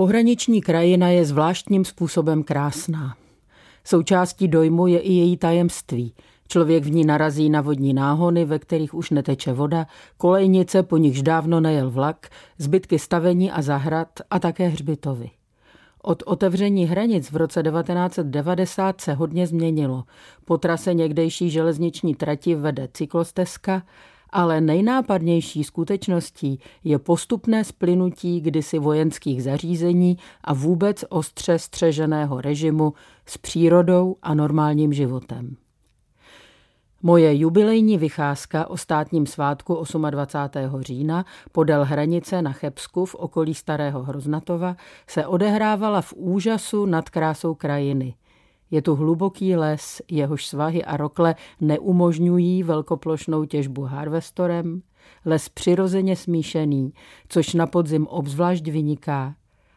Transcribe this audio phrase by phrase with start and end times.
[0.00, 3.16] Pohraniční krajina je zvláštním způsobem krásná.
[3.84, 6.14] Součástí dojmu je i její tajemství.
[6.48, 9.86] Člověk v ní narazí na vodní náhony, ve kterých už neteče voda,
[10.16, 12.28] kolejnice, po nichž dávno nejel vlak,
[12.58, 15.30] zbytky stavení a zahrad a také hřbitovy.
[16.02, 20.04] Od otevření hranic v roce 1990 se hodně změnilo.
[20.44, 23.82] Po trase někdejší železniční trati vede cyklostezka,
[24.32, 32.92] ale nejnápadnější skutečností je postupné splynutí kdysi vojenských zařízení a vůbec ostře střeženého režimu
[33.26, 35.56] s přírodou a normálním životem.
[37.02, 40.82] Moje jubilejní vycházka o státním svátku 28.
[40.82, 44.76] října podél hranice na Chebsku v okolí Starého Hroznatova
[45.06, 48.14] se odehrávala v úžasu nad krásou krajiny.
[48.70, 54.82] Je tu hluboký les, jehož svahy a rokle neumožňují velkoplošnou těžbu harvestorem,
[55.24, 56.92] les přirozeně smíšený,
[57.28, 59.34] což na podzim obzvlášť vyniká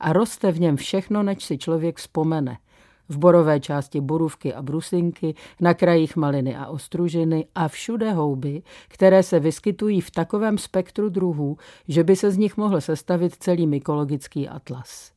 [0.00, 2.58] a roste v něm všechno, než si člověk vzpomene–
[3.08, 9.22] v borové části borůvky a brusinky, na krajích maliny a ostružiny a všude houby, které
[9.22, 11.56] se vyskytují v takovém spektru druhů,
[11.88, 15.12] že by se z nich mohl sestavit celý mykologický atlas.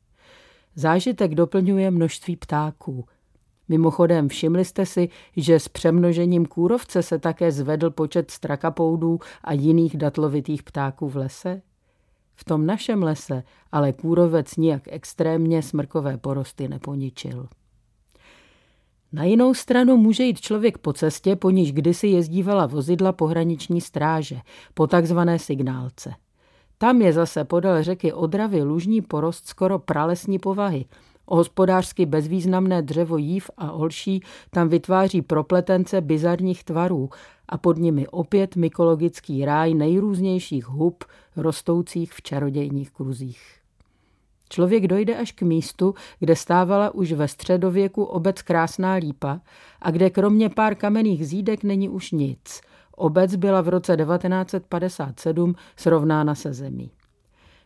[0.76, 3.06] Zážitek doplňuje množství ptáků.
[3.70, 9.98] Mimochodem, všimli jste si, že s přemnožením kůrovce se také zvedl počet strakapoudů a jiných
[9.98, 11.62] datlovitých ptáků v lese?
[12.36, 17.48] V tom našem lese ale kůrovec nijak extrémně smrkové porosty neponičil.
[19.12, 24.40] Na jinou stranu může jít člověk po cestě, po níž kdysi jezdívala vozidla pohraniční stráže,
[24.74, 26.14] po takzvané signálce.
[26.78, 30.86] Tam je zase podél řeky Odravy lužní porost skoro pralesní povahy.
[31.32, 37.10] Hospodářsky bezvýznamné dřevo jív a olší tam vytváří propletence bizarních tvarů
[37.50, 41.04] a pod nimi opět mykologický ráj nejrůznějších hub
[41.36, 43.42] rostoucích v čarodějních kruzích.
[44.50, 49.42] Člověk dojde až k místu, kde stávala už ve středověku obec Krásná lípa
[49.82, 52.62] a kde kromě pár kamenných zídek není už nic.
[52.96, 56.92] Obec byla v roce 1957 srovnána se zemí.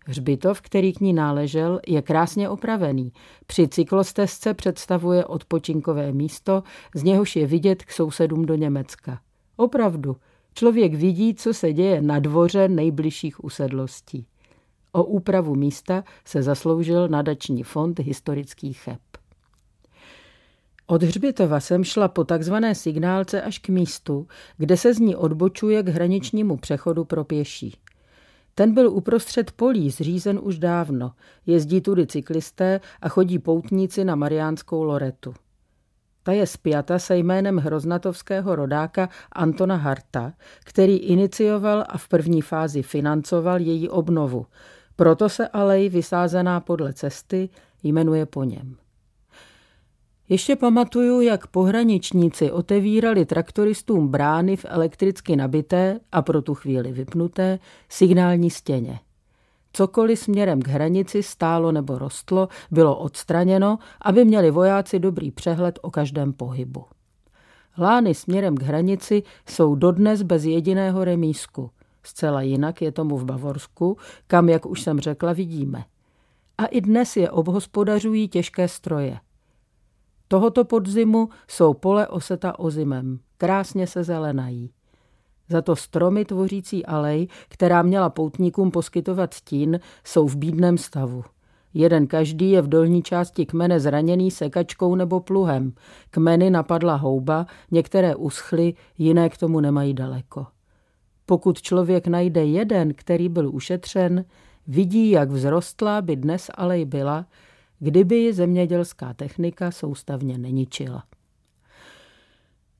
[0.06, 3.12] Hřbitov, který k ní náležel, je krásně opravený.
[3.47, 6.64] Při cyklostezce představuje odpočinkové místo,
[6.96, 9.19] z něhož je vidět k sousedům do Německa.
[9.56, 10.16] Opravdu,
[10.53, 14.25] člověk vidí, co se děje na dvoře nejbližších usedlostí.
[14.91, 19.00] O úpravu místa se zasloužil nadační fond historických cheb.
[20.88, 24.28] Od Hřbitova jsem šla po takzvané signálce až k místu,
[24.58, 27.78] kde se z ní odbočuje k hraničnímu přechodu pro pěší.
[28.56, 31.12] Ten byl uprostřed polí, zřízen už dávno.
[31.46, 35.34] Jezdí tudy cyklisté a chodí poutníci na Mariánskou Loretu.
[36.24, 40.34] Ta je spjata se jménem hroznatovského rodáka Antona Harta,
[40.64, 44.46] který inicioval a v první fázi financoval její obnovu,
[44.96, 47.50] proto se alej vysázená podle cesty
[47.84, 48.82] jmenuje po něm.
[50.29, 57.59] Ještě pamatuju, jak pohraničníci otevírali traktoristům brány v elektricky nabité a pro tu chvíli vypnuté
[57.89, 59.00] signální stěně.
[59.73, 65.91] Cokoliv směrem k hranici stálo nebo rostlo, bylo odstraněno, aby měli vojáci dobrý přehled o
[65.91, 66.85] každém pohybu.
[67.78, 71.69] Lány směrem k hranici jsou dodnes bez jediného remísku–
[72.03, 73.97] Zcela jinak je tomu v Bavorsku,
[74.28, 75.84] kam, jak už jsem řekla, vidíme.
[76.57, 79.19] A i dnes je obhospodařují těžké stroje.
[80.33, 84.71] Tohoto podzimu jsou pole oseta ozimem, krásně se zelenají.
[85.49, 91.23] Za to stromy tvořící alej, která měla poutníkům poskytovat stín, jsou v bídném stavu.
[91.73, 95.73] Jeden každý je v dolní části kmene zraněný sekačkou nebo pluhem.
[96.09, 100.45] Kmeny napadla houba, některé uschly, jiné k tomu nemají daleko.
[101.25, 104.25] Pokud člověk najde jeden, který byl ušetřen,
[104.67, 107.25] vidí, jak vzrostlá by dnes alej byla,
[107.83, 111.03] kdyby ji zemědělská technika soustavně neničila.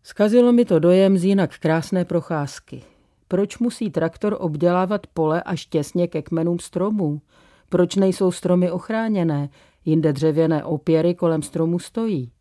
[0.04, 2.82] Skazilo mi to dojem z jinak krásné procházky.
[3.28, 7.22] Proč musí traktor obdělávat pole až těsně ke kmenům stromů?
[7.70, 9.50] Proč nejsou stromy ochráněné,
[9.86, 12.32] jinde dřevěné opěry kolem stromu stojí?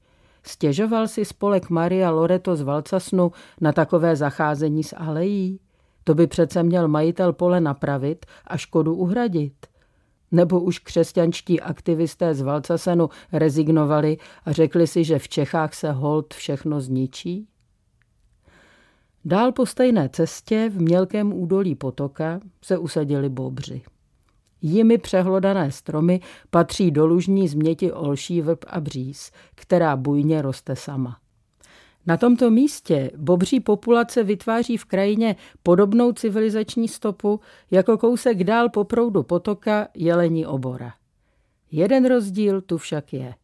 [0.43, 5.61] Stěžoval si spolek Maria Loreto z Valcasnu na takové zacházení s alejí?
[6.05, 9.72] To by přece měl majitel pole napravit a škodu uhradit.
[10.33, 16.35] Nebo už křesťančtí aktivisté z Valcasenu rezignovali a řekli si, že v Čechách se hold
[16.35, 17.49] všechno zničí?
[19.25, 23.83] Dál po stejné cestě v mělkém údolí potoka se usadili bobři.
[24.63, 26.21] Jimi přehlodané stromy
[26.51, 31.22] patří do lužní změti olší vrb a bříz, která bujně roste sama.
[32.07, 37.41] Na tomto místě bobří populace vytváří v krajině podobnou civilizační stopu
[37.71, 40.95] jako kousek dál po proudu potoka Jelení obora.
[41.71, 43.35] Jeden rozdíl tu však je.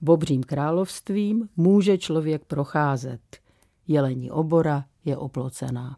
[0.00, 3.20] Bobřím královstvím může člověk procházet.
[3.88, 5.96] Jelení obora je oplocená.